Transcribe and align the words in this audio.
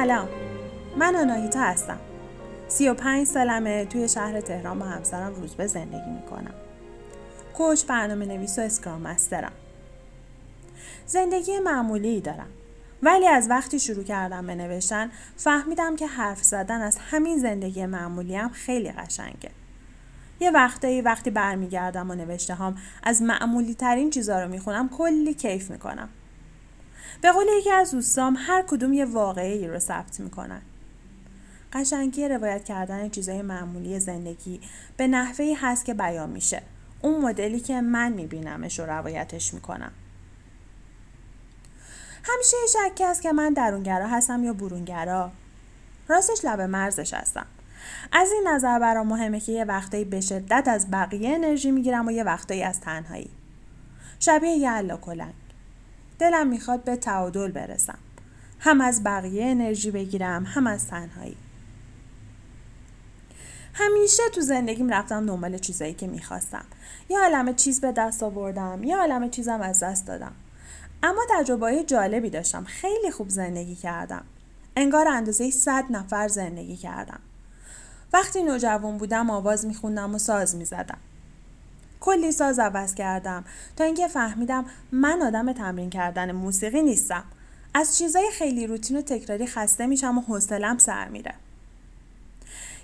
سلام. 0.00 0.28
من 0.96 1.16
آناهیتا 1.16 1.60
هستم. 1.60 1.98
سی 2.68 2.88
و 2.88 2.94
پنج 2.94 3.26
سالمه 3.26 3.84
توی 3.84 4.08
شهر 4.08 4.40
تهران 4.40 4.78
با 4.78 4.84
همسرم 4.84 5.34
روزبه 5.34 5.66
زندگی 5.66 6.10
می‌کنم. 6.10 6.54
کوچ 7.54 7.84
برنامه 7.84 8.26
نویس 8.26 8.58
و 8.58 8.62
اسکرام 8.62 9.00
مسترم. 9.00 9.52
زندگی 11.06 11.58
معمولی 11.58 12.20
دارم. 12.20 12.46
ولی 13.02 13.26
از 13.26 13.50
وقتی 13.50 13.78
شروع 13.78 14.04
کردم 14.04 14.46
به 14.46 14.54
نوشتن 14.54 15.10
فهمیدم 15.36 15.96
که 15.96 16.06
حرف 16.06 16.42
زدن 16.42 16.80
از 16.80 16.98
همین 17.10 17.38
زندگی 17.38 17.86
معمولی 17.86 18.36
هم 18.36 18.48
خیلی 18.48 18.92
قشنگه. 18.92 19.50
یه 20.40 20.50
وقتایی 20.50 21.00
وقتی 21.00 21.30
برمیگردم 21.30 22.10
و 22.10 22.14
نوشته 22.14 22.54
هم 22.54 22.76
از 23.02 23.22
معمولی 23.22 23.74
ترین 23.74 24.10
چیزا 24.10 24.42
رو 24.42 24.48
می‌خونم 24.48 24.88
کلی 24.88 25.34
کیف 25.34 25.70
می‌کنم. 25.70 26.08
به 27.20 27.32
قول 27.32 27.46
یکی 27.58 27.70
از 27.70 27.90
دوستام 27.90 28.36
هر 28.38 28.62
کدوم 28.62 28.92
یه 28.92 29.04
واقعی 29.04 29.68
رو 29.68 29.78
ثبت 29.78 30.20
می‌کنن. 30.20 30.62
قشنگی 31.72 32.28
روایت 32.28 32.64
کردن 32.64 33.08
چیزای 33.08 33.42
معمولی 33.42 34.00
زندگی 34.00 34.60
به 34.96 35.06
نحوهی 35.06 35.54
هست 35.54 35.84
که 35.84 35.94
بیان 35.94 36.30
میشه. 36.30 36.62
اون 37.02 37.20
مدلی 37.20 37.60
که 37.60 37.80
من 37.80 38.12
میبینمش 38.12 38.80
و 38.80 38.86
روایتش 38.86 39.54
می‌کنم. 39.54 39.92
همیشه 42.22 42.56
شکی 42.72 43.04
هست 43.04 43.22
که 43.22 43.32
من 43.32 43.52
درونگرا 43.52 44.06
هستم 44.06 44.44
یا 44.44 44.52
برونگرا؟ 44.52 45.30
راستش 46.08 46.44
لب 46.44 46.60
مرزش 46.60 47.14
هستم. 47.14 47.46
از 48.12 48.32
این 48.32 48.48
نظر 48.48 48.78
برام 48.78 49.06
مهمه 49.06 49.40
که 49.40 49.52
یه 49.52 49.64
وقتایی 49.64 50.04
به 50.04 50.20
شدت 50.20 50.64
از 50.66 50.90
بقیه 50.90 51.34
انرژی 51.34 51.70
می‌گیرم 51.70 52.06
و 52.06 52.10
یه 52.10 52.24
وقتایی 52.24 52.62
از 52.62 52.80
تنهایی. 52.80 53.30
شبیه 54.20 54.50
یه 54.50 54.96
کلنگ 54.96 55.34
دلم 56.20 56.46
می‌خواد 56.46 56.84
به 56.84 56.96
تعادل 56.96 57.50
برسم. 57.50 57.98
هم 58.58 58.80
از 58.80 59.04
بقیه 59.04 59.46
انرژی 59.46 59.90
بگیرم 59.90 60.44
هم 60.46 60.66
از 60.66 60.86
تنهایی. 60.86 61.36
همیشه 63.74 64.22
تو 64.34 64.40
زندگیم 64.40 64.88
رفتم 64.88 65.26
دنبال 65.26 65.58
چیزایی 65.58 65.94
که 65.94 66.06
می‌خواستم. 66.06 66.64
یه 67.08 67.18
عالم 67.18 67.54
چیز 67.54 67.80
به 67.80 67.92
دست 67.92 68.22
آوردم 68.22 68.84
یه 68.84 68.96
عالم 68.96 69.30
چیزم 69.30 69.60
از 69.60 69.82
دست 69.82 70.06
دادم. 70.06 70.32
اما 71.02 71.22
تجربه 71.30 71.84
جالبی 71.84 72.30
داشتم. 72.30 72.64
خیلی 72.64 73.10
خوب 73.10 73.28
زندگی 73.28 73.74
کردم. 73.74 74.24
انگار 74.76 75.08
اندازه 75.08 75.50
صد 75.50 75.84
نفر 75.90 76.28
زندگی 76.28 76.76
کردم. 76.76 77.20
وقتی 78.12 78.42
نوجوان 78.42 78.98
بودم 78.98 79.30
آواز 79.30 79.66
میخوندم 79.66 80.14
و 80.14 80.18
ساز 80.18 80.56
می‌زدم. 80.56 80.98
کلی 82.00 82.32
ساز 82.32 82.58
عوض 82.58 82.94
کردم. 82.94 83.44
تا 83.76 83.84
اینکه 83.84 84.08
فهمیدم 84.08 84.64
من 84.92 85.22
آدم 85.22 85.52
تمرین 85.52 85.90
کردن 85.90 86.32
موسیقی 86.32 86.82
نیستم. 86.82 87.24
از 87.74 87.98
چیزای 87.98 88.30
خیلی 88.32 88.66
روتین 88.66 88.96
و 88.96 89.02
تکراری 89.02 89.46
خسته 89.46 89.86
میشم 89.86 90.18
و 90.18 90.20
حوصلم 90.20 90.78
سر 90.78 91.08
میره. 91.08 91.34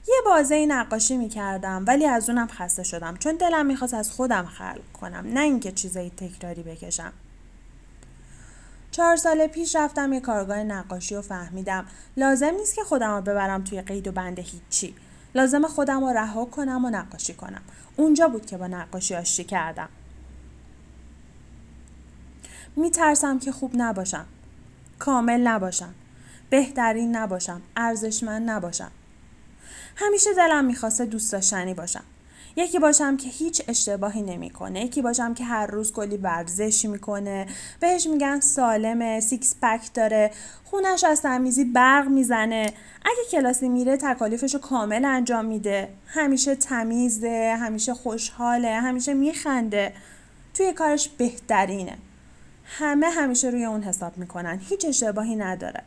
یه 0.09 0.15
بازه 0.25 0.66
نقاشی 0.66 1.16
می‌کردم 1.16 1.84
ولی 1.87 2.06
از 2.06 2.31
اونم 2.31 2.47
خسته 2.47 2.82
شدم. 2.82 3.16
چون 3.16 3.37
دلم 3.37 3.66
می‌خواست 3.66 3.94
از 3.94 4.10
خودم 4.10 4.47
خلق 4.47 4.93
کنم 5.00 5.27
نه 5.27 5.41
اینکه 5.41 5.72
چیزای 5.72 6.10
تکراری 6.10 6.62
بکشم. 6.62 7.12
چهار 8.91 9.16
سال 9.16 9.47
پیش 9.47 9.77
رفتم 9.77 10.12
یه 10.12 10.21
کارگاه 10.21 10.62
نقاشی 10.62 11.15
و 11.15 11.22
فهمیدم 11.22 11.87
لازم 12.16 12.54
نیست 12.54 12.75
که 12.75 12.84
خودم 12.84 13.10
رو 13.10 13.22
ببرم 13.22 13.65
توی 13.65 13.83
قید 13.83 14.09
و 14.09 14.12
بند 14.12 14.38
هیچی. 14.38 14.94
لازم 15.36 15.66
خودم 15.66 16.00
رو 16.00 16.06
رها 16.06 16.44
کنم 16.44 16.84
و 16.84 16.91
نقاشی 16.91 17.34
کنم. 17.34 17.62
اونجا 17.97 18.28
بود 18.28 18.47
که 18.47 18.56
با 18.56 18.66
نقاشی 18.66 19.14
آشتی 19.14 19.44
کردم. 19.44 19.88
میترسم 22.76 23.38
که 23.38 23.52
خوب 23.52 23.72
نباشم. 23.74 24.26
کامل 24.98 25.41
نباشم. 25.41 25.94
بهترین 26.50 27.16
نباشم. 27.16 27.62
ارزشمند 27.76 28.50
نباشم. 28.50 28.91
همیشه 29.97 30.34
دلم 30.34 30.64
می‌خواسته 30.64 31.06
دوست 31.06 31.32
داشتنی 31.32 31.74
باشم. 31.74 32.04
یکی 32.59 32.78
باشم 32.78 33.17
که 33.17 33.28
هیچ 33.28 33.62
اشتباهی 33.69 34.22
نمی‌کنه 34.22 34.84
یکی 34.84 35.03
باشم 35.03 35.34
که 35.34 35.44
هر 35.44 35.67
روز 35.67 35.93
کلی 35.93 36.17
ورزش 36.17 36.84
می‌کنه. 36.84 37.47
بهش 37.81 38.06
میگن 38.06 38.41
سالمه 38.41 39.21
سیکس 39.21 39.55
پک 39.62 39.94
داره. 39.94 40.31
خونش 40.65 41.05
از 41.05 41.22
تمیزی 41.22 41.65
برق 41.65 42.09
می‌زنه. 42.09 42.72
اگه 43.05 43.31
کلاسی 43.31 43.69
میره 43.69 43.97
تکالیفش 43.97 44.55
رو 44.55 44.61
کامل 44.61 45.05
انجام 45.05 45.45
میده. 45.45 45.89
همیشه 46.06 46.55
تمیزه 46.55 47.56
همیشه 47.61 47.95
خوشحاله 47.95 48.81
همیشه 48.81 49.15
میخنده. 49.15 49.93
توی 50.55 50.72
کارش 50.72 51.09
بهترینه. 51.09 51.99
همه 52.65 53.06
همیشه 53.06 53.49
روی 53.49 53.65
اون 53.65 53.83
حساب 53.83 54.19
می‌کنن. 54.19 54.61
هیچ 54.69 54.84
اشتباهی 54.84 55.37
نداره. 55.37 55.83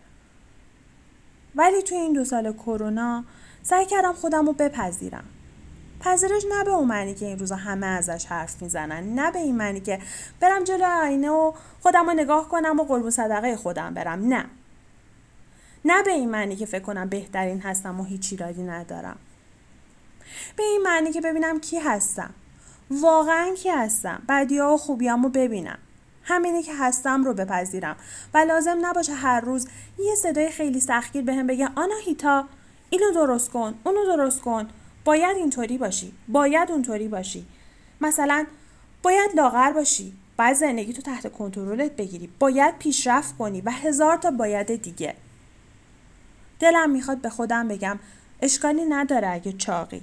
ولی 1.56 1.82
توی 1.82 1.98
این 1.98 2.14
دو 2.14 2.26
سال 2.26 2.54
کرونا 2.54 3.24
سعی 3.64 3.86
کردم 3.86 4.14
خودم 4.14 4.46
رو 4.46 4.54
بپذیرم. 4.54 5.24
پذیرش 6.00 6.44
نه 6.50 6.64
به 6.64 6.72
اون 6.72 6.88
معنی 6.88 7.14
که 7.14 7.26
این 7.26 7.40
روزا 7.40 7.56
همه 7.56 7.88
ازش 7.88 8.26
حرف 8.26 8.62
می‌زنن 8.62 9.16
نه 9.20 9.32
به 9.32 9.40
این 9.40 9.56
معنی 9.56 9.80
که 9.80 10.00
برم 10.40 10.64
جلو 10.64 10.86
آینه 10.86 11.30
و 11.30 11.54
خودم 11.82 12.06
رو 12.06 12.14
نگاه 12.14 12.50
کنم 12.50 12.80
و 12.80 12.84
قربون 12.84 13.10
صدقه 13.10 13.56
خودم 13.56 13.94
برم 13.94 14.28
نه. 14.28 14.46
نه 15.86 16.04
به 16.04 16.12
این 16.12 16.30
معنی 16.30 16.56
که 16.56 16.66
فکر 16.66 16.84
کنم 16.84 17.10
بهترین 17.10 17.62
هستم 17.62 18.00
و 18.00 18.04
هیچ 18.04 18.28
ایرادی 18.32 18.64
ندارم. 18.64 19.18
به 20.56 20.64
این 20.64 20.82
معنی 20.82 21.12
که 21.12 21.22
ببینم 21.22 21.60
کی 21.60 21.80
هستم. 21.80 22.34
واقعا 22.92 23.54
کی 23.54 23.70
هستم. 23.70 24.22
بدیا 24.30 24.70
و 24.70 24.78
خوبیامو 24.78 25.30
ببینم. 25.30 25.78
همینی 26.24 26.64
که 26.64 26.76
هستم 26.76 27.24
رو 27.24 27.34
بپذیرم. 27.34 27.96
و 28.34 28.38
لازم 28.38 28.78
نباشه 28.82 29.14
هر 29.14 29.40
روز 29.40 29.68
یه 30.00 30.16
صدای 30.16 30.50
خیلی 30.50 30.80
سختگیر 30.80 31.24
بهم 31.24 31.48
به 31.48 31.54
بگه 31.54 31.70
آنا 31.76 31.96
هیتا 32.06 32.46
اینو 32.90 33.12
درست 33.14 33.52
کن 33.52 33.76
اونو 33.84 34.06
درست 34.06 34.42
کن. 34.42 34.70
باید 35.06 35.38
اینطوری 35.38 35.78
باشی. 35.78 36.14
باید 36.28 36.72
اونطوری 36.72 37.08
باشی. 37.08 37.46
مثلا 38.02 38.46
باید 39.04 39.32
لاغر 39.36 39.72
باشی. 39.72 40.14
باید 40.38 40.54
زندگی 40.54 40.94
تو 40.94 41.02
تحت 41.02 41.32
کنترلت 41.32 41.92
بگیری. 41.96 42.30
باید 42.40 42.78
پیشرفت 42.78 43.38
کنی 43.38 43.62
و 43.62 43.72
هزار 43.72 44.18
تا 44.18 44.32
باید 44.32 44.82
دیگه. 44.82 45.16
دلم 46.60 46.90
می‌خواد 46.90 47.18
به 47.18 47.30
خودم 47.30 47.68
بگم 47.68 48.00
اشکالی 48.42 48.86
نداره 48.86 49.30
اگه 49.30 49.52
چاقی. 49.52 50.02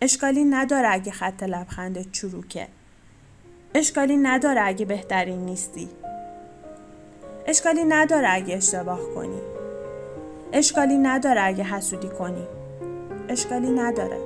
اشکالی 0.00 0.44
نداره 0.44 0.88
اگه 0.92 1.12
خط 1.12 1.42
لبخندت 1.42 2.12
چروکه. 2.12 2.68
اشکالی 3.74 4.16
نداره 4.16 4.60
اگه 4.60 4.84
بهترین 4.84 5.44
نیستی. 5.44 5.88
اشکالی 7.46 7.84
نداره 7.84 8.28
اگه 8.30 8.56
اشتباه 8.56 9.00
کنی. 9.14 9.40
اشکالی 10.52 10.96
نداره 10.96 11.42
اگه 11.42 11.64
حسودی 11.64 12.08
کنی. 12.08 12.46
اشکالی 13.36 13.70
نداره. 13.70 14.18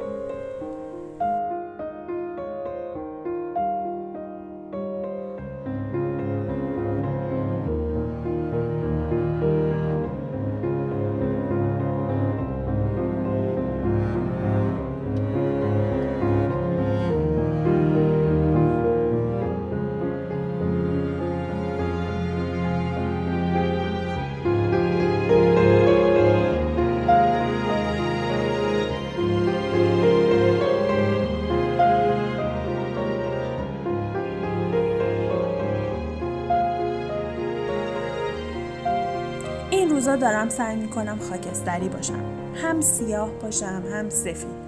دارم 40.17 40.49
سعی 40.49 40.77
می‌کنم 40.77 41.19
خاکستری 41.19 41.89
باشم. 41.89 42.25
هم 42.55 42.81
سیاه 42.81 43.31
باشم 43.31 43.83
هم 43.93 44.11
سفید. 44.11 44.61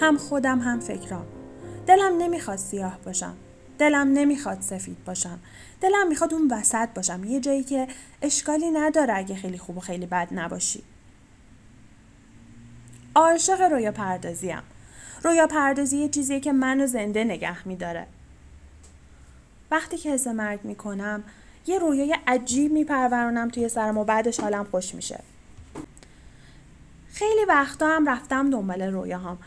هم 0.00 0.16
خودم 0.16 0.58
هم 0.58 0.80
فکرام. 0.80 1.26
دلم 1.86 2.16
نمی‌خواد 2.18 2.58
سیاه 2.58 2.98
باشم. 3.04 3.34
دلم 3.78 4.12
نمی‌خواد 4.12 4.60
سفید 4.60 5.04
باشم. 5.04 5.38
دلم 5.80 6.08
می‌خواد 6.08 6.34
اون 6.34 6.48
وسط 6.52 6.88
باشم. 6.94 7.24
یه 7.24 7.40
جایی 7.40 7.64
که 7.64 7.88
اشکالی 8.22 8.70
نداره 8.70 9.14
اگه 9.16 9.34
خیلی 9.34 9.58
خوب 9.58 9.76
و 9.76 9.80
خیلی 9.80 10.06
بد 10.06 10.28
نباشی. 10.30 10.82
عاشق 13.14 13.60
رویا 13.60 13.92
پردازیم 13.92 14.62
رویا 15.24 15.46
پردازی 15.46 15.96
یه 15.96 16.08
چیزیه 16.08 16.40
که 16.40 16.52
منو 16.52 16.86
زنده 16.86 17.24
نگه 17.24 17.68
میداره. 17.68 18.06
وقتی 19.70 19.96
که 19.98 20.10
حس 20.10 20.26
مرگ 20.26 20.60
می‌کنم 20.64 21.24
یه 21.66 21.78
رویای 21.78 22.16
عجیب 22.26 22.72
میپرورونم 22.72 23.48
توی 23.48 23.68
سرم 23.68 23.98
و 23.98 24.04
بعدش 24.04 24.40
حالم 24.40 24.64
خوش 24.64 24.94
میشه. 24.94 25.20
خیلی 27.12 27.44
وقتا 27.48 27.88
هم 27.88 28.08
رفتم 28.08 28.50
دنبال 28.50 28.82
رویاهام. 28.82 29.38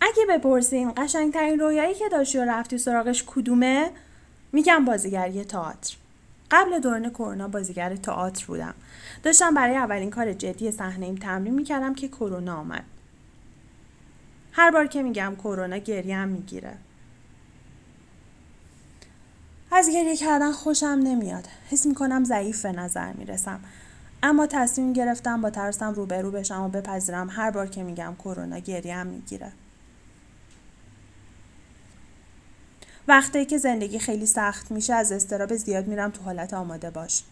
اگه 0.00 0.26
بپرسین 0.28 0.92
قشنگترین 0.96 1.60
رویایی 1.60 1.94
که 1.94 2.08
داشتی 2.08 2.38
و 2.38 2.44
رفتی 2.44 2.78
سراغش 2.78 3.24
کدومه 3.26 3.90
میگم 4.52 4.84
بازیگری 4.84 5.44
تئاتر. 5.44 5.96
قبل 6.50 6.78
دوران 6.78 7.10
کرونا 7.10 7.48
بازیگر 7.48 7.96
تئاتر 7.96 8.46
بودم. 8.46 8.74
داشتم 9.22 9.54
برای 9.54 9.76
اولین 9.76 10.10
کار 10.10 10.32
جدی 10.32 10.70
صحنه 10.70 11.06
ایم 11.06 11.14
تمرین 11.14 11.54
می‌کردم 11.54 11.94
که 11.94 12.08
کرونا 12.08 12.56
آمد 12.56 12.84
هر 14.52 14.70
بار 14.70 14.86
که 14.86 15.02
میگم 15.02 15.36
کرونا 15.38 15.76
گریه 15.76 16.16
هم 16.16 16.28
می‌گیره. 16.28 16.76
از 19.72 19.88
گریه 19.88 20.16
کردن 20.16 20.52
خوشم 20.52 20.86
نمیاد. 20.86 21.48
حس 21.70 21.86
می‌کنم 21.86 22.24
ضعیف 22.24 22.62
به 22.62 22.72
نظر 22.72 23.12
می‌رسم. 23.12 23.60
اما 24.22 24.46
تصمیم 24.46 24.92
گرفتم 24.92 25.40
با 25.40 25.50
ترسم 25.50 25.92
روبرو 25.92 26.30
بشم 26.30 26.62
و 26.62 26.68
بپذیرم 26.68 27.28
هر 27.30 27.50
بار 27.50 27.66
که 27.66 27.82
میگم 27.82 28.14
کرونا 28.18 28.58
گریه 28.58 28.96
هم 28.96 29.06
می‌گیره. 29.06 29.52
وقتی 33.08 33.44
که 33.44 33.58
زندگی 33.58 33.98
خیلی 33.98 34.26
سخت 34.26 34.70
میشه 34.70 34.94
از 34.94 35.12
استراب 35.12 35.56
زیاد 35.56 35.86
میرم 35.86 36.10
تو 36.10 36.22
حالت 36.22 36.54
آماده 36.54 36.90
باش. 36.90 37.22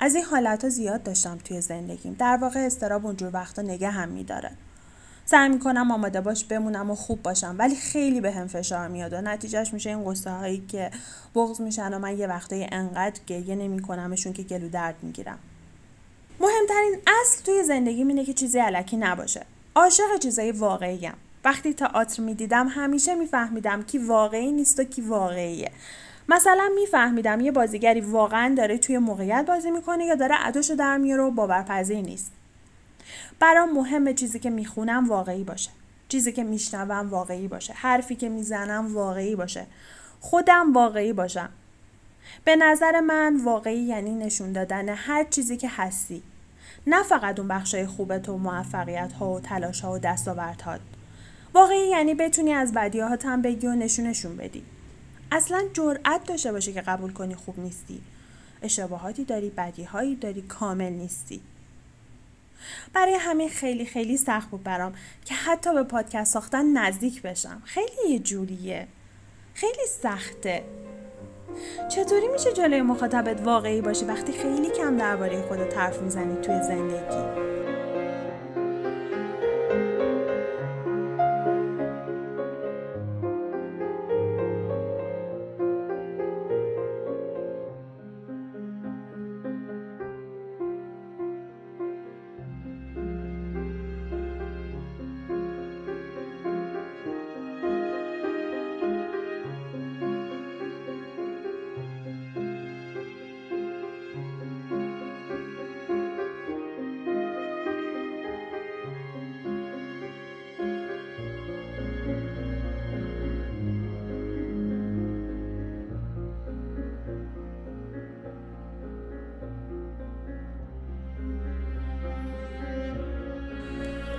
از 0.00 0.14
این 0.14 0.24
حالت 0.24 0.64
ها 0.64 0.70
زیاد 0.70 1.02
داشتم 1.02 1.38
توی 1.38 1.60
زندگیم. 1.60 2.16
در 2.18 2.36
واقع 2.36 2.60
استراب 2.60 3.06
اونجور 3.06 3.30
وقتا 3.34 3.62
نگه 3.62 3.90
هم 3.90 4.08
میداره. 4.08 4.50
سعی 5.32 5.48
می‌کنم 5.48 5.90
آماده 5.90 6.20
باش 6.20 6.44
بمونم 6.44 6.90
و 6.90 6.94
خوب 6.94 7.22
باشم. 7.22 7.54
ولی 7.58 7.76
خیلی 7.76 8.20
به 8.20 8.30
هم 8.30 8.46
فشار 8.46 8.88
میاد 8.88 9.12
و 9.12 9.20
نتیجهش 9.20 9.72
میشه 9.72 9.90
این 9.90 10.04
قصه 10.04 10.30
هایی 10.30 10.64
که 10.68 10.90
بغض 11.34 11.60
میشن 11.60 11.94
و 11.94 11.98
من 11.98 12.18
یه 12.18 12.26
وقتایی 12.26 12.66
انقدر 12.72 13.20
گریه 13.26 13.54
نمیکنمشون 13.54 14.32
که 14.32 14.42
گلو 14.42 14.68
درد 14.68 14.94
می‌گیرم. 15.02 15.38
مهمترین 16.40 16.96
اصل 17.06 17.44
توی 17.44 17.62
زندگی 17.62 18.02
اینه 18.02 18.24
که 18.24 18.32
چیزی 18.32 18.58
علکی 18.58 18.96
نباشه. 18.96 19.46
عاشق 19.74 20.18
چیزای 20.20 20.52
واقعیم. 20.52 21.14
وقتی 21.44 21.74
تئاتر 21.74 22.22
می‌دیدم 22.22 22.68
همیشه 22.68 23.14
میفهمیدم 23.14 23.82
کی 23.82 23.98
واقعی 23.98 24.52
نیست 24.52 24.80
و 24.80 24.84
کی 24.84 25.00
واقعیه. 25.00 25.70
مثلا 26.28 26.70
میفهمیدم 26.74 27.40
یه 27.40 27.52
بازیگری 27.52 28.00
واقعا 28.00 28.54
داره 28.56 28.78
توی 28.78 28.98
موقعیت 28.98 29.44
بازی 29.48 29.70
می‌کنه 29.70 30.04
یا 30.04 30.14
داره 30.14 30.34
اداشو 30.46 30.74
در 30.74 30.96
میاره 30.96 31.22
و 31.22 31.30
باورپذیر 31.30 32.00
نیست. 32.00 32.32
برام 33.40 33.72
مهمه 33.72 34.14
چیزی 34.14 34.38
که 34.38 34.50
می‌خونم 34.50 35.08
واقعی 35.08 35.44
باشه. 35.44 35.70
چیزی 36.08 36.32
که 36.32 36.44
میشنوم 36.44 37.10
واقعی 37.10 37.48
باشه. 37.48 37.72
حرفی 37.72 38.16
که 38.16 38.28
می‌زنم 38.28 38.94
واقعی 38.94 39.36
باشه. 39.36 39.66
خودم 40.20 40.72
واقعی 40.72 41.12
باشم. 41.12 41.48
به 42.44 42.56
نظر 42.56 43.00
من 43.00 43.36
واقعی 43.44 43.82
یعنی 43.82 44.14
نشون 44.14 44.52
دادن 44.52 44.88
هر 44.88 45.24
چیزی 45.24 45.56
که 45.56 45.68
هستی. 45.70 46.22
نه 46.86 47.02
فقط 47.02 47.38
اون 47.38 47.48
بخشای 47.48 47.86
خوبت 47.86 48.28
و 48.28 48.38
موفقیت 48.38 49.12
ها 49.12 49.32
و 49.32 49.40
تلاش 49.40 49.80
ها 49.80 49.92
و 49.92 49.98
دستاوردهات 49.98 50.80
واقعی 51.54 51.88
یعنی 51.88 52.14
بتونی 52.14 52.52
از 52.52 52.72
بدیهات 52.72 53.26
هم 53.26 53.42
بگی 53.42 53.66
و 53.66 53.74
نشونشون 53.74 54.36
بدی. 54.36 54.62
اصلا 55.32 55.62
جرأت 55.72 56.24
داشته 56.26 56.52
باشه 56.52 56.72
که 56.72 56.80
قبول 56.80 57.12
کنی 57.12 57.34
خوب 57.34 57.58
نیستی. 57.58 58.00
اشتباهاتی 58.62 59.24
داری 59.24 59.50
بدیهایی 59.50 60.16
داری 60.16 60.42
کامل 60.42 60.92
نیستی. 60.92 61.40
برای 62.92 63.14
همین 63.14 63.48
خیلی 63.48 63.86
خیلی 63.86 64.16
سخت 64.16 64.50
بود 64.50 64.62
برام 64.62 64.92
که 65.24 65.34
حتی 65.34 65.74
به 65.74 65.82
پادکست 65.82 66.32
ساختن 66.32 66.72
نزدیک 66.78 67.22
بشم. 67.22 67.62
خیلی 67.64 68.10
یه 68.10 68.18
جوریه. 68.18 68.88
خیلی 69.54 69.86
سخته. 70.02 70.64
چطوری 71.88 72.28
میشه 72.28 72.52
جلوی 72.52 72.82
مخاطبت 72.82 73.40
واقعی 73.40 73.80
باشی 73.80 74.04
وقتی 74.04 74.32
خیلی 74.32 74.70
کم 74.70 74.96
درباره 74.96 75.42
خودت 75.42 75.76
حرف 75.78 76.02
می‌زنی 76.02 76.36
توی 76.36 76.62
زندگی؟ 76.62 77.41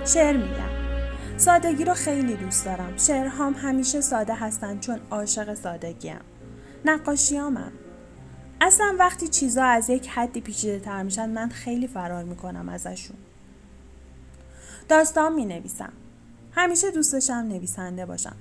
شعر 0.06 0.36
میگم. 0.36 0.74
سادگی 1.36 1.84
رو 1.84 1.94
خیلی 1.94 2.36
دوست 2.36 2.64
دارم. 2.64 2.96
شعرهام 2.96 3.54
همیشه 3.54 4.00
ساده 4.00 4.34
هستن 4.34 4.78
چون 4.80 5.00
عاشق 5.10 5.54
سادگیم. 5.54 6.20
نقاشیامم. 6.84 7.72
اصلا 8.60 8.96
وقتی 8.98 9.28
چیزا 9.28 9.64
از 9.64 9.90
یک 9.90 10.08
حدی 10.08 10.40
پیچیده 10.40 10.78
تر 10.78 11.02
میشن 11.02 11.30
من 11.30 11.48
خیلی 11.48 11.86
فرار 11.86 12.24
می‌کنم 12.24 12.68
ازشون. 12.68 13.16
داستان 14.88 15.32
می 15.32 15.44
نویسم 15.44 15.92
همیشه 16.52 16.90
دوست 16.90 17.12
داشتم 17.12 17.34
نویسنده 17.34 18.06
باشم. 18.06 18.36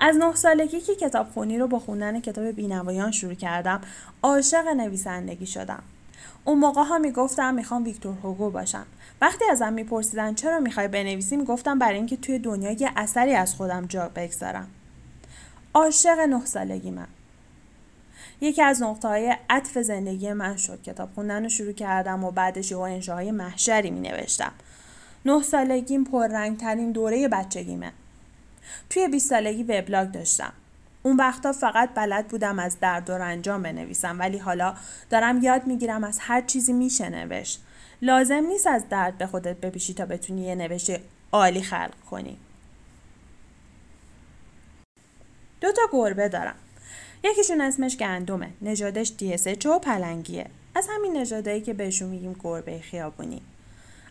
از 0.00 0.16
نه 0.16 0.34
سالگی 0.34 0.80
که 0.80 0.94
کتاب 0.94 1.30
خونی 1.30 1.58
رو 1.58 1.66
با 1.66 1.78
خوندن 1.78 2.20
کتاب 2.20 2.44
بینوایان 2.44 3.10
شروع 3.10 3.34
کردم 3.34 3.80
عاشق 4.22 4.66
نویسندگی 4.76 5.46
شدم. 5.46 5.82
اون 6.44 6.58
موقع 6.58 6.82
ها 6.82 6.98
می‌گفتم 6.98 7.54
می‌خوام 7.54 7.84
ویکتور 7.84 8.14
هوگو 8.22 8.50
باشم. 8.50 8.86
وقتی 9.20 9.44
ازم 9.50 9.72
میپرسیدن 9.72 10.34
چرا 10.34 10.60
می‌خوای 10.60 10.88
بنویسی 10.88 11.36
می‌گفتم 11.36 11.78
برای 11.78 11.96
اینکه 11.96 12.16
توی 12.16 12.38
دنیا 12.38 12.70
یه 12.72 12.90
اثری 12.96 13.34
از 13.34 13.54
خودم 13.54 13.86
جا 13.86 14.10
بگذارم. 14.16 14.68
عاشق 15.74 16.18
نه 16.18 16.44
سالگی 16.44 16.90
من. 16.90 17.06
یکی 18.40 18.62
از 18.62 18.82
نقطه 18.82 19.08
های 19.08 19.36
عطف 19.50 19.78
زندگی 19.78 20.32
من 20.32 20.56
شد. 20.56 20.82
کتاب 20.82 21.08
خوندن 21.14 21.42
رو 21.42 21.48
شروع 21.48 21.72
کردم 21.72 22.24
و 22.24 22.30
بعدش 22.30 22.70
یه 22.70 22.78
انشاهای 22.78 23.30
محشری 23.30 23.90
می 23.90 24.00
نوشتم 24.00 24.52
نه 25.24 25.42
سالگیم 25.42 26.04
پررنگترین 26.04 26.92
دوره 26.92 27.28
بچگیمه. 27.28 27.92
توی 28.90 29.08
20 29.08 29.30
سالگی 29.30 29.62
وبلاگ 29.62 30.10
داشتم. 30.10 30.52
اون 31.02 31.16
وقتا 31.16 31.52
فقط 31.52 31.90
بلد 31.94 32.28
بودم 32.28 32.58
از 32.58 32.80
درد 32.80 33.10
و 33.10 33.12
رنجام 33.12 33.62
بنویسم 33.62 34.18
ولی 34.18 34.38
حالا 34.38 34.74
دارم 35.10 35.42
یاد 35.42 35.66
می‌گیرم 35.66 36.04
از 36.04 36.18
هر 36.20 36.40
چیزی 36.40 36.72
میشه 36.72 37.08
نوشت. 37.08 37.62
لازم 38.02 38.44
نیست 38.48 38.66
از 38.66 38.88
درد 38.88 39.18
به 39.18 39.26
خودت 39.26 39.56
بپیشی 39.56 39.94
تا 39.94 40.06
بتونی 40.06 40.42
یه 40.42 40.54
نوشته 40.54 41.00
عالی 41.32 41.62
خلق 41.62 41.94
کنی. 42.10 42.36
دو 45.60 45.72
تا 45.72 45.82
گربه 45.92 46.28
دارم. 46.28 46.54
یکیشون 47.24 47.60
اسمش 47.60 47.96
گندمه. 47.96 48.48
نژادش 48.62 49.12
دیسچ 49.18 49.66
و 49.66 49.78
پلنگیه. 49.78 50.46
از 50.74 50.88
همین 50.90 51.16
نژادایی 51.16 51.60
که 51.60 51.74
بهشون 51.74 52.08
میگیم 52.08 52.36
گربه 52.44 52.78
خیابونی. 52.78 53.42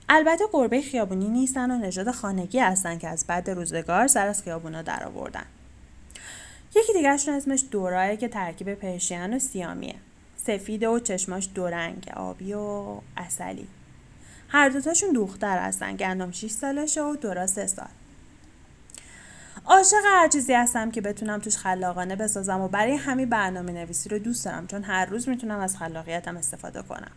البته 0.10 0.43
گربه 0.53 0.81
خیابونی 0.81 1.29
نیستن 1.29 1.71
و 1.71 1.77
نژاد 1.77 2.12
خانگی 2.12 2.60
هستن 2.60 2.98
که 2.98 3.07
از 3.07 3.25
بعد 3.27 3.50
روزگار 3.50 4.07
سر 4.07 4.27
از 4.27 4.43
خیابونا 4.43 4.81
در 4.81 5.03
یکی 6.75 6.93
دیگرشون 6.93 7.33
اسمش 7.33 7.63
دورایه 7.71 8.17
که 8.17 8.27
ترکیب 8.27 8.73
پرشین 8.73 9.33
و 9.33 9.39
سیامیه. 9.39 9.95
سفیده 10.35 10.89
و 10.89 10.99
چشماش 10.99 11.49
دورنگ 11.55 12.11
آبی 12.15 12.53
و 12.53 12.95
اصلی 13.17 13.67
هر 14.47 14.69
دوتاشون 14.69 15.11
دختر 15.13 15.57
هستن 15.57 15.95
گندم 15.95 16.31
6 16.31 16.51
سالشه 16.51 17.01
و 17.01 17.15
دورا 17.15 17.47
3 17.47 17.67
سال. 17.67 17.87
عاشق 19.65 19.97
هر 20.05 20.27
چیزی 20.27 20.53
هستم 20.53 20.91
که 20.91 21.01
بتونم 21.01 21.39
توش 21.39 21.57
خلاقانه 21.57 22.15
بسازم 22.15 22.61
و 22.61 22.67
برای 22.67 22.95
همین 22.95 23.29
برنامه 23.29 23.71
نویسی 23.71 24.09
رو 24.09 24.19
دوست 24.19 24.45
دارم 24.45 24.67
چون 24.67 24.83
هر 24.83 25.05
روز 25.05 25.29
می‌تونم 25.29 25.59
از 25.59 25.77
خلاقیتم 25.77 26.37
استفاده 26.37 26.81
کنم. 26.81 27.11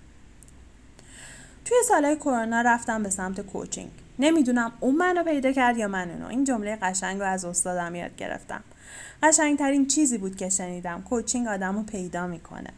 توی 1.64 1.76
سالهای 1.88 2.16
کرونا 2.16 2.61
رفتم 2.61 3.02
به 3.02 3.11
سمت 3.11 3.40
کوچینگ. 3.40 3.90
نمی‌دونم 4.18 4.73
اون 4.80 4.94
منو 4.94 5.25
پیدا 5.25 5.52
کرد 5.52 5.76
یا 5.76 5.88
من 5.88 6.11
اونو. 6.11 6.26
این 6.26 6.44
جمله 6.44 6.78
قشنگ 6.82 7.20
رو 7.20 7.26
از 7.26 7.44
استادم 7.44 7.94
یاد 7.94 8.16
گرفتم. 8.16 8.64
قشنگترین 9.22 9.86
چیزی 9.86 10.18
بود 10.18 10.36
که 10.36 10.48
شنیدم. 10.48 11.02
کوچینگ 11.02 11.48
آدم 11.48 11.76
رو 11.76 11.82
پیدا 11.82 12.26
می‌کنه. 12.26 12.70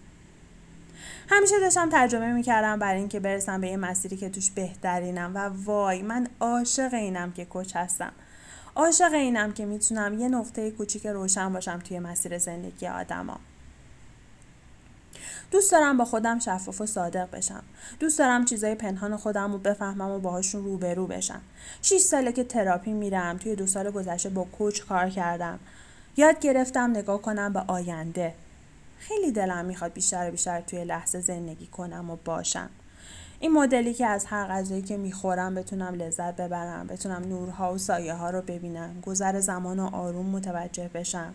همیشه 1.28 1.60
داشتم 1.60 1.90
ترجمه 1.90 2.32
می‌کردم 2.32 2.78
برای 2.78 2.98
اینکه 2.98 3.20
برسم 3.20 3.60
به 3.60 3.68
یه 3.68 3.76
مسیری 3.76 4.16
که 4.16 4.30
توش 4.30 4.50
بهترینم 4.50 5.32
و 5.34 5.50
وای 5.64 6.02
من 6.02 6.28
عاشق 6.40 6.94
اینم 6.94 7.32
که 7.32 7.44
کوچ 7.44 7.76
هستم. 7.76 8.12
عاشق 8.76 9.12
اینم 9.12 9.52
که 9.52 9.66
می‌تونم 9.66 10.18
یه 10.20 10.28
نقطه 10.28 10.70
کوچیک 10.70 11.06
روشن 11.06 11.52
باشم 11.52 11.78
توی 11.78 11.98
مسیر 11.98 12.38
زندگی 12.38 12.86
آدما. 12.86 13.40
دوست 15.50 15.72
دارم 15.72 15.96
با 15.96 16.04
خودم 16.04 16.38
شفاف 16.38 16.80
و 16.80 16.86
صادق 16.86 17.30
بشم. 17.30 17.62
دوست 18.00 18.18
دارم 18.18 18.44
چیزای 18.44 18.74
پنهان 18.74 19.16
خودم 19.16 19.52
رو 19.52 19.58
بفهمم 19.58 20.10
و 20.10 20.18
باهاشون 20.18 20.64
روبرو 20.64 21.06
بشم. 21.06 21.40
6 21.82 21.98
ساله 21.98 22.32
که 22.32 22.44
تراپی 22.44 22.92
میرم 22.92 23.38
توی 23.38 23.56
دو 23.56 23.66
سال 23.66 23.90
گذشته 23.90 24.28
با 24.28 24.44
کوچ 24.44 24.82
کار 24.82 25.10
کردم. 25.10 25.58
یاد 26.18 26.40
گرفتم 26.40 26.90
نگاه 26.90 27.22
کنم 27.22 27.52
به 27.52 27.60
آینده. 27.60 28.34
خیلی 28.98 29.32
دلم 29.32 29.64
می‌خواد 29.64 29.92
بیشتر 29.92 30.28
و 30.28 30.30
بیشتر 30.30 30.60
توی 30.60 30.84
لحظه 30.84 31.20
زندگی 31.20 31.66
کنم 31.66 32.10
و 32.10 32.16
باشم. 32.24 32.70
این 33.40 33.52
مدلی 33.52 33.94
که 33.94 34.06
از 34.06 34.24
هر 34.26 34.46
غذایی 34.46 34.82
که 34.82 34.96
می‌خورم 34.96 35.54
بتونم 35.54 35.94
لذت 35.94 36.36
ببرم 36.36 36.86
بتونم 36.86 37.22
نورها 37.28 37.74
و 37.74 37.78
سایه 37.78 38.14
ها 38.14 38.30
رو 38.30 38.42
ببینم 38.42 39.00
گذر 39.00 39.40
زمان 39.40 39.80
و 39.80 39.94
آروم 39.94 40.26
متوجه 40.26 40.90
بشم. 40.94 41.34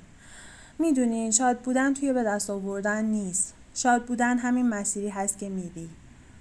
می‌دونین 0.79 1.31
شاد 1.31 1.59
بودن 1.59 1.93
توی 1.93 2.13
به 2.13 2.23
دست 2.23 2.49
آوردن 2.49 3.05
نیست. 3.05 3.53
شاد 3.75 4.05
بودن 4.05 4.37
همین 4.37 4.69
مسیری 4.69 5.09
هست 5.09 5.37
که 5.37 5.49
میری. 5.49 5.89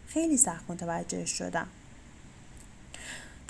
خیلی 0.07 0.37
سخت 0.37 0.71
متوجه 0.71 1.25
شدم. 1.25 1.67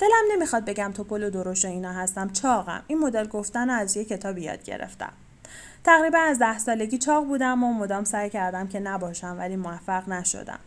دلم 0.01 0.31
نمی‌خواد 0.31 0.65
بگم 0.65 0.91
توپل 0.91 1.23
و 1.23 1.29
درشت 1.29 1.65
و 1.65 1.67
اینا 1.67 1.93
هستم. 1.93 2.29
چاقم. 2.29 2.83
این 2.87 2.99
مدل 2.99 3.27
گفتن 3.27 3.69
رو 3.69 3.75
از 3.75 3.97
یه 3.97 4.05
کتاب 4.05 4.37
یاد 4.37 4.63
گرفتم. 4.63 5.13
تقریبا 5.83 6.19
از 6.19 6.39
ده 6.39 6.59
سالگی 6.59 6.97
چاق 6.97 7.25
بودم 7.25 7.63
و 7.63 7.73
مدام 7.73 8.03
سعی 8.03 8.29
کردم 8.29 8.67
که 8.67 8.79
نباشم 8.79 9.35
ولی 9.39 9.55
موفق 9.55 10.09
نشدم. 10.09 10.59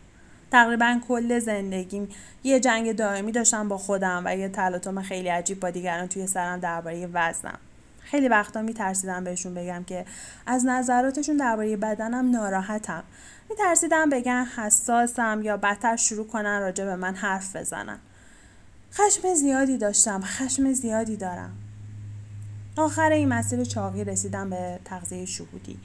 تقریبا 0.51 0.99
کل 1.07 1.39
زندگیم 1.39 2.09
یه 2.43 2.59
جنگ 2.59 2.95
دائمی 2.95 3.31
داشتم 3.31 3.67
با 3.67 3.77
خودم 3.77 4.21
و 4.25 4.35
یه 4.37 4.49
تلاطم 4.49 5.01
خیلی 5.01 5.29
عجیب 5.29 5.59
با 5.59 5.69
دیگران 5.69 6.07
توی 6.07 6.27
سرم 6.27 6.59
درباره 6.59 7.09
وزنم. 7.13 7.59
خیلی 7.99 8.27
وقتا 8.27 8.61
میترسیدم 8.61 9.23
بهشون 9.23 9.53
بگم 9.53 9.83
که 9.83 10.05
از 10.45 10.65
نظراتشون 10.65 11.37
درباره 11.37 11.77
بدنم 11.77 12.31
ناراحتم. 12.31 13.03
میترسیدم 13.49 14.09
بگن 14.09 14.45
حساسم 14.57 15.41
یا 15.43 15.57
بدتر 15.57 15.95
شروع 15.95 16.27
کنن 16.27 16.59
راجع 16.59 16.85
به 16.85 16.95
من 16.95 17.15
حرف 17.15 17.55
بزنن. 17.55 17.99
خشم 18.97 19.33
زیادی 19.33 19.77
داشتم 19.77 20.21
خشم 20.21 20.73
زیادی 20.73 21.17
دارم. 21.17 21.51
آخر 22.77 23.11
این 23.11 23.27
مسیر 23.27 23.63
چاقی 23.63 24.03
رسیدم 24.03 24.49
به 24.49 24.79
تغذیه 24.85 25.25
شهودی. 25.25 25.79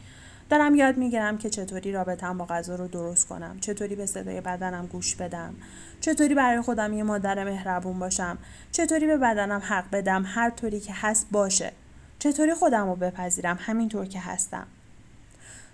دارم 0.51 0.75
یاد 0.75 0.97
می‌گیرم 0.97 1.39
که 1.39 1.51
چطوری 1.51 1.93
رابطم 1.93 2.39
با 2.39 2.45
غذا 2.45 2.75
رو 2.75 2.89
درست 2.89 3.29
کنم 3.29 3.61
چطوری 3.61 3.97
به 3.97 4.07
صدای 4.07 4.41
بدنم 4.41 4.87
گوش 4.87 5.15
بدم 5.15 5.55
چطوری 6.01 6.35
برای 6.35 6.61
خودم 6.61 6.93
یه 6.93 7.03
مادر 7.03 7.45
مهربون 7.45 7.99
باشم 7.99 8.39
چطوری 8.73 9.07
به 9.07 9.17
بدنم 9.17 9.63
حق 9.65 9.91
بدم 9.91 10.25
هر 10.27 10.51
طوری 10.51 10.81
که 10.81 10.93
هست 10.97 11.27
باشه. 11.31 11.73
چطوری 12.19 12.55
خودم 12.55 12.89
رو 12.89 12.97
بپذیرم 12.97 13.59
همینطور 13.61 14.07
که 14.07 14.21
هستم. 14.21 14.67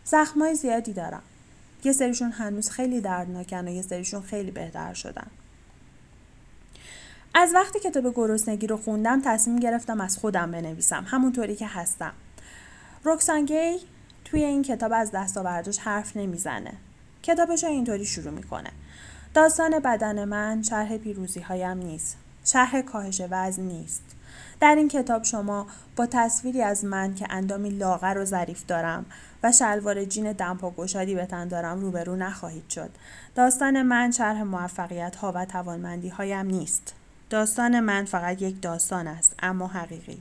زخمای 0.04 0.54
زیادی 0.54 0.92
دارم. 0.92 1.22
یه 1.84 1.92
سریشون 1.92 2.32
هنوز 2.32 2.70
خیلی 2.70 3.00
دردناکن 3.00 3.68
و 3.68 3.70
یه 3.70 3.82
سریشون 3.82 4.22
خیلی 4.22 4.50
بهتر 4.50 4.94
شدن. 4.94 5.26
از 7.38 7.54
وقتی 7.54 7.80
کتاب 7.80 8.14
گرسنگی 8.14 8.66
رو 8.66 8.76
خوندم 8.76 9.22
تصمیم 9.24 9.56
گرفتم 9.56 10.00
از 10.00 10.18
خودم 10.18 10.50
بنویسم. 10.50 11.04
همونطوری 11.06 11.56
که 11.56 11.66
هستم. 11.66 12.12
روکسانگی 13.04 13.76
توی 14.24 14.44
این 14.44 14.62
کتاب 14.62 14.92
از 14.94 15.10
دستاوردش 15.10 15.78
حرف 15.78 16.16
نمی‌زنه. 16.16 16.72
کتابش 17.22 17.64
رو 17.64 17.70
اینطوری 17.70 18.04
شروع 18.04 18.32
می‌کنه. 18.32 18.70
داستان 19.34 19.78
بدن 19.78 20.24
من 20.24 20.62
شرح 20.62 20.96
پیروزی 20.96 21.40
هایم 21.40 21.78
نیست. 21.78 22.16
شرح 22.44 22.80
کاهش 22.80 23.22
وزن 23.30 23.62
نیست. 23.62 24.02
در 24.60 24.74
این 24.74 24.88
کتاب 24.88 25.24
شما 25.24 25.66
با 25.96 26.06
تصویری 26.06 26.62
از 26.62 26.84
من 26.84 27.14
که 27.14 27.26
اندامی 27.30 27.70
لاغر 27.70 28.18
و 28.18 28.24
ظریف 28.24 28.66
دارم 28.66 29.06
و 29.42 29.52
شلوار 29.52 30.04
جین 30.04 30.32
دمپا 30.32 30.70
گشادی 30.70 31.14
به 31.14 31.26
تن 31.26 31.48
دارم 31.48 31.80
روبرو 31.80 32.16
نخواهید 32.16 32.70
شد. 32.70 32.90
داستان 33.34 33.82
من 33.82 34.10
شرح 34.10 34.42
موفقیت 34.42 35.16
ها 35.16 35.32
و 35.34 35.44
توانمندی 35.44 36.08
هایم 36.08 36.46
نیست. 36.46 36.94
داستان 37.30 37.80
من 37.80 38.04
فقط 38.04 38.42
یک 38.42 38.62
داستان 38.62 39.06
است 39.06 39.34
اما 39.38 39.66
حقیقی. 39.66 40.18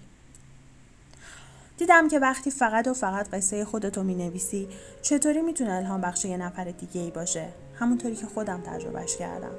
دیدم 1.78 2.08
که 2.08 2.20
وقتی 2.20 2.52
فقط 2.52 2.88
و 2.88 2.94
فقط 2.94 3.30
قصه 3.30 3.66
خودتو 3.66 4.04
می 4.04 4.16
نویسی 4.16 4.68
چطوری 5.02 5.42
می‌تونه 5.42 5.74
الهام 5.74 6.02
بخش 6.02 6.26
یه 6.26 6.38
نفر 6.38 6.64
دیگه 6.64 7.02
ای 7.02 7.12
باشه؟ 7.12 7.48
همونطوری 7.80 8.16
که 8.16 8.26
خودم 8.26 8.62
تجربهش 8.62 9.18
کردم. 9.18 9.56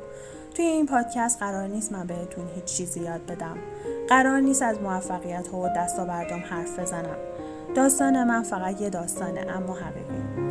توی 0.54 0.64
این 0.64 0.86
پادکست 0.86 1.38
قرار 1.38 1.68
نیست 1.68 1.92
من 1.92 2.06
بهتون 2.06 2.48
هیچ 2.54 2.64
چیزی 2.64 3.00
یاد 3.00 3.26
بدم. 3.26 3.58
قرار 4.08 4.40
نیست 4.40 4.62
از 4.62 4.80
موفقیت 4.80 5.48
ها 5.48 5.58
و 5.58 5.68
دستاوردام 5.76 6.40
حرف 6.40 6.78
بزنم. 6.78 7.16
داستان 7.74 8.24
من 8.24 8.42
فقط 8.42 8.80
یه 8.80 8.90
داستانه 8.90 9.40
اما 9.40 9.74
حقیقی. 9.74 10.45